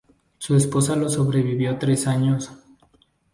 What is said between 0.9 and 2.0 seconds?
lo sobrevivió